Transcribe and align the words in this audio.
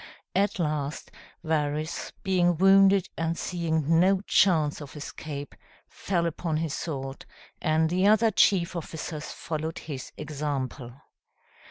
At 0.35 0.57
last, 0.57 1.11
Varus, 1.43 2.11
being 2.23 2.57
wounded 2.57 3.09
and 3.19 3.37
seeing 3.37 3.99
no 3.99 4.21
chance 4.21 4.81
of 4.81 4.95
escape, 4.95 5.53
fell 5.87 6.25
upon 6.25 6.57
his 6.57 6.73
sword, 6.73 7.27
and 7.61 7.87
the 7.87 8.07
other 8.07 8.31
chief 8.31 8.75
officers 8.75 9.31
followed 9.31 9.77
his 9.77 10.11
example. 10.17 10.91